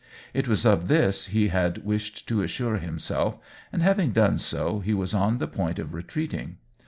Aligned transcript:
It 0.33 0.47
was 0.47 0.65
of 0.65 0.87
this 0.87 1.27
he 1.27 1.49
had 1.49 1.85
wished 1.85 2.27
to 2.27 2.41
assure 2.41 2.77
himself, 2.77 3.37
and 3.71 3.83
having 3.83 4.13
done 4.13 4.39
so, 4.39 4.79
he 4.79 4.95
was 4.95 5.13
on 5.13 5.37
the 5.37 5.45
point 5.45 5.77
of 5.77 5.93
retreating. 5.93 6.57